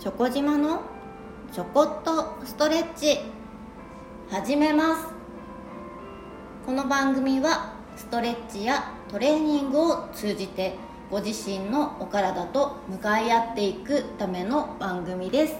[0.00, 0.80] チョコ島の
[1.52, 3.18] ちょこっとストレッチ。
[4.30, 5.08] 始めます。
[6.64, 10.76] この番組はストレッチやトレーニングを通じて
[11.10, 15.56] ご自身のお体と向かい合っていくための番組です。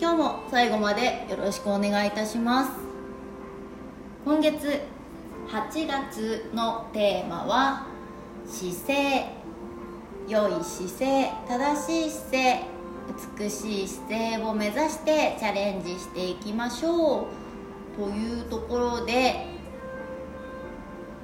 [0.00, 2.70] 今日も最後までよろしくお願いいたします。
[4.24, 4.80] 今月
[5.46, 7.86] 8月のテーマは
[8.46, 9.26] 姿勢。
[10.26, 12.77] 良い姿勢正しい姿勢。
[13.38, 17.26] 美しい姿勢を目指してチャレンジしていきましょう
[17.96, 19.46] というところで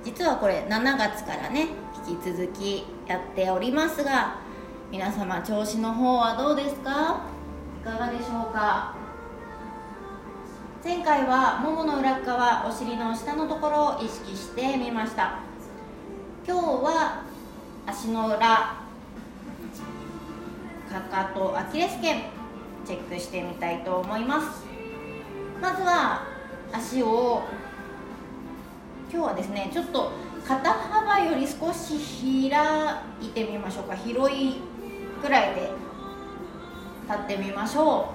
[0.02, 1.68] 実はこれ7月からね
[2.06, 4.38] 引き続きやっておりますが
[4.90, 7.22] 皆様調子の方はどうですか？
[7.82, 8.94] いかがでしょうか？
[10.84, 15.38] 前回はももの裏側お尻の下のところを意識してみました。
[16.46, 17.24] 今日は
[17.86, 18.83] 足の裏
[21.00, 22.22] かとアキレス腱
[22.86, 24.64] チェックしてみたいと思います。
[25.60, 26.26] まずは
[26.72, 27.42] 足を
[29.12, 30.10] 今日はですねちょっと
[30.46, 32.50] 肩幅より少し開
[33.22, 33.94] いてみましょうか。
[33.94, 34.60] 広い
[35.22, 35.70] くらいで
[37.08, 38.12] 立ってみましょ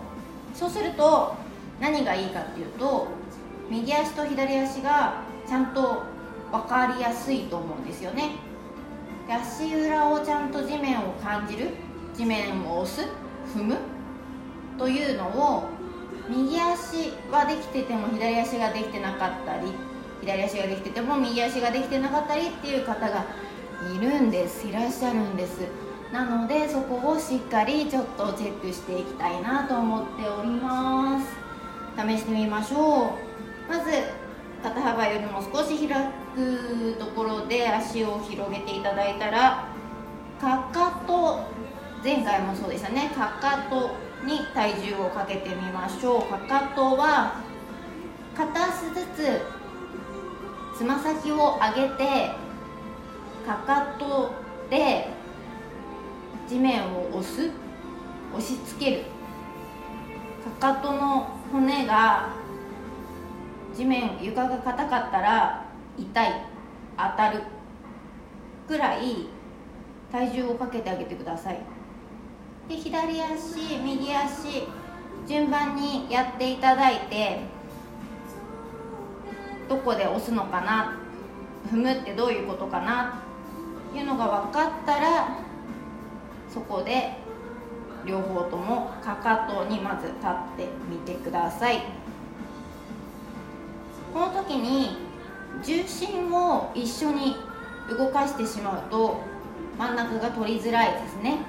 [0.53, 0.58] う。
[0.58, 1.36] そうすると
[1.80, 3.08] 何がいいかっていうと
[3.69, 6.03] 右足と左足がちゃんと
[6.52, 8.31] 分かりやすいと思うんですよね。
[9.27, 11.69] で足裏をちゃんと地面を感じる。
[12.20, 13.09] 地面を押す
[13.58, 13.78] 踏む
[14.78, 15.70] というのを
[16.28, 19.72] 右足はできてても左足ができてなかったり
[20.20, 23.23] 左足ができてても右足ができてなかったりっていう方が
[23.95, 25.61] いるんですいらっしゃるんです。
[26.11, 31.26] なのでそこをしっかりちょっとチェックしていきたいなと思っております。
[31.95, 33.14] 試してみましょ
[33.70, 33.72] う。
[33.72, 33.92] まず
[34.61, 39.70] 肩幅よりも少し開くところで足を広げていただいたら
[40.42, 41.08] かかと
[42.03, 43.11] 前回もそうでしたね。
[43.16, 43.95] かかと
[44.26, 46.21] に体重をかけてみましょう。
[46.23, 47.42] かかとは
[48.36, 49.42] 片足ずつ
[50.77, 52.32] つま先を上げて
[53.45, 54.32] かかと
[54.70, 55.10] で
[56.48, 57.52] 地面を押す。
[58.31, 59.04] 押し付ける。
[60.60, 62.30] かかとの骨が
[63.76, 65.66] 地面床が硬かったら
[65.98, 66.45] 痛い。
[66.98, 67.43] 当たる。
[68.67, 69.27] くらい
[70.11, 71.60] 体重をかけてあげてください。
[72.69, 74.67] で左足右足
[75.27, 77.39] 順番にやっていただいて
[79.67, 80.95] どこで押すのかな
[81.71, 83.23] 踏むってどういうことかな
[83.89, 85.39] っていうのが分かったら
[86.53, 87.17] そこで
[88.05, 91.81] 両方ともかかとにまず立ってみてください。
[94.13, 94.97] この時に
[95.63, 97.36] 重心を一緒に
[97.89, 99.21] 動かしてしまうと
[99.77, 101.39] 真ん中が取りづらいですね。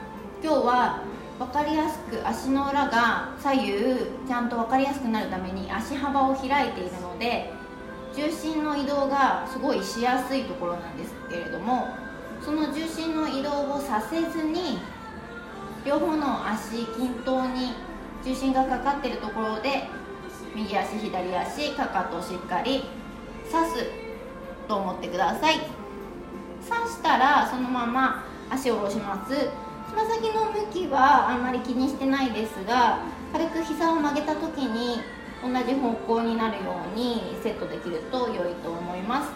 [0.42, 1.09] 今日は
[1.41, 3.73] 分かりやすく足の裏が左右
[4.28, 7.51] ちゃんと分かりやすくなるために足幅を開いているので
[8.15, 11.89] 重心の移動がすごいしやすいところなんですけれども
[12.43, 14.81] その重心の移動をさせずに
[15.87, 17.73] 両方の足均等に
[18.23, 19.89] 重心がかかっているところで
[20.55, 22.84] 右足左足かかとをしっかり
[23.50, 23.87] 刺す
[24.69, 25.55] と思ってください。
[26.69, 29.69] 刺したらそのまま足を下ろします。
[29.91, 33.01] つま先の向きはあんまり気にしてないですが
[33.33, 35.01] 軽く膝を曲げた時に
[35.43, 39.31] 同じ方向になるようにセットできると良いと思います。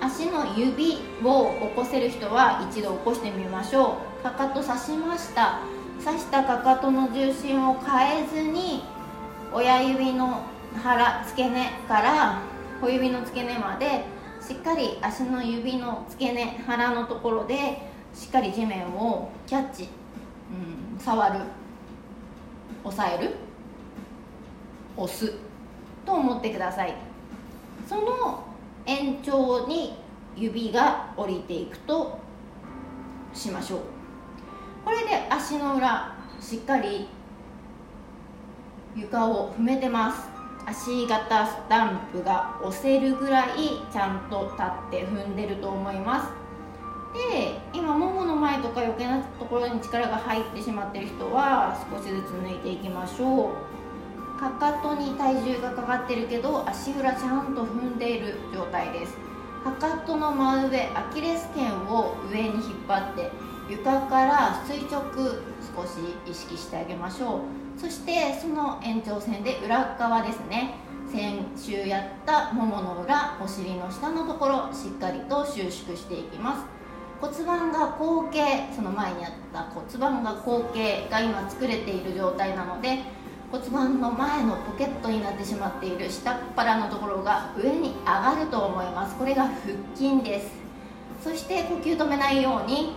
[0.00, 4.22] 足の指を起こせる人は一度起こしてみましょう。
[4.22, 5.60] かかと刺しました。
[6.04, 8.84] 刺したかかとの重心を変えずに
[9.54, 10.42] 親指の
[10.82, 12.42] 腹付け根から
[12.82, 14.04] 小指の付け根まで
[14.46, 19.88] しっかり足の指の付け根腹のところでしっかり地面をキャッチ、
[20.92, 21.40] うん、触る
[22.84, 23.34] 押さえる
[24.96, 25.32] 押す
[26.06, 26.94] と思ってください。
[27.88, 28.44] その
[28.86, 29.98] 延長に
[30.36, 32.18] 指が降りていくと
[33.32, 33.80] しましょう。
[34.84, 37.08] これで足の裏しっかり
[38.94, 40.28] 床を踏めてます。
[40.66, 46.30] 足型スタンプが押せるぐらいちゃんと立って踏んでると思います。
[47.12, 47.43] で
[47.74, 54.40] 今ももの前とか余計なところに力が入ってしまってる人は少しずつ抜いていきましょう。
[54.40, 59.16] かかとに体重がかかってるけど足裏ちゃんと踏んでいる状態です。
[59.64, 63.30] かかとの真上アキレス腱を上に引っ張って
[63.68, 65.02] 床から垂直
[65.74, 65.98] 少し
[66.30, 67.80] 意識してあげましょう。
[67.80, 70.74] そしてその延長線で裏側ですね。
[71.10, 76.83] 先週やったももの裏お尻の下のところしっかりと収縮していきます。
[77.20, 83.00] 骨盤が後傾その前にあった骨盤が後傾が今作れている状態なので
[83.50, 89.14] 骨盤の前のポケットになってしまっている下っ腹のところが上に上がると思います。
[89.16, 89.54] これが腹
[89.94, 90.50] 筋です。
[91.22, 92.96] そして呼吸止めないように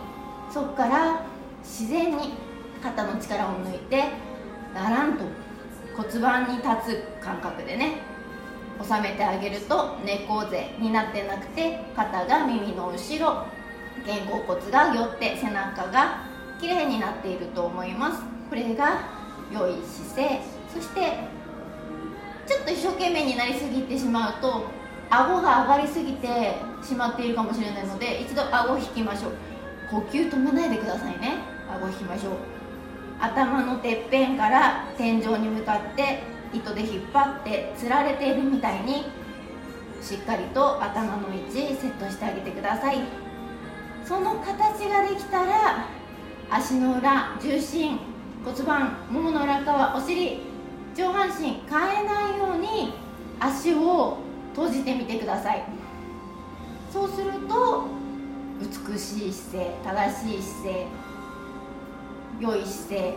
[0.52, 1.22] そこから
[1.64, 2.34] 自然に
[2.82, 4.06] 肩の力を抜いて
[4.74, 5.24] だらんと
[5.96, 6.68] 骨盤に立
[7.20, 8.02] つ感覚でね
[8.82, 13.46] 収めてあげると猫背になってなくて肩が耳の後ろ
[14.06, 16.24] 肩甲骨が寄って背中が
[16.60, 18.22] 綺麗になっていると思います。
[18.50, 19.02] これが
[19.52, 20.42] 良い姿勢。
[20.74, 21.18] そして
[22.46, 24.66] ちょっと一生懸命になりすぎてしまうと
[25.10, 29.32] 顎が上がりすぎてしまっているかもしれないので一度顎を引きましょう。
[29.90, 31.38] 呼吸止めないでくださいね。
[31.70, 32.34] 顎引きましょう。
[33.20, 36.22] 頭のてっぺんから天井に向かって
[36.54, 39.06] 糸で引っ張ってつられているみたいに
[40.02, 43.27] しっかりと頭の位置セットしてあげてください。
[44.08, 45.86] その形ができたら
[46.50, 48.00] 足の裏重心
[48.46, 50.40] 骨盤ももの裏側お尻
[50.96, 52.94] 上半身変えないように
[53.38, 54.18] 足を
[54.56, 55.66] 閉じてみてください。
[56.90, 57.84] そうすると
[58.62, 60.88] 美しい姿勢正しい姿勢
[62.40, 63.16] 良い姿勢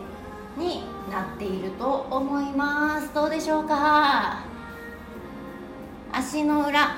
[0.57, 3.13] になっていると思います。
[3.13, 4.43] どうでしょうか？
[6.11, 6.97] 足の裏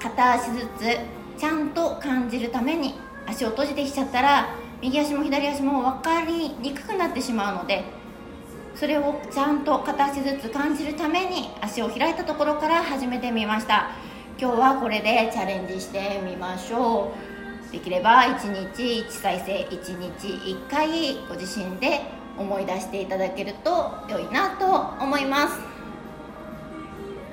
[0.00, 2.94] 片足ずつちゃんと感じるために
[3.26, 7.84] 足を閉じてきちゃったら右足も左足も分かりにくくなってしまうので
[8.74, 13.90] それをちゃんと片足ずつ感じるために足を開いたところから始めてみました。
[14.40, 17.12] 今日はこれでチャレンジしてみましょ
[17.68, 17.70] う。
[17.72, 22.00] できれば1日1再生1日1回ご自身で
[22.36, 25.60] 思い出していただけると良いなと思います。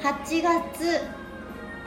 [0.01, 1.01] 8月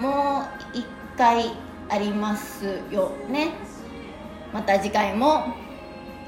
[0.01, 0.43] も
[0.75, 0.85] う1
[1.17, 1.53] 回
[1.89, 3.53] ありますよね。
[4.53, 5.55] また次回も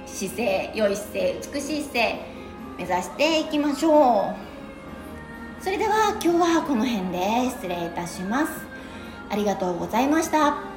[0.06, 2.18] 姿勢良い姿勢美しい姿勢
[2.78, 4.34] 目指していきましょ
[5.60, 5.62] う。
[5.62, 8.52] それでは今日はこの辺で失礼いたします。
[9.30, 10.73] ありがとうございました。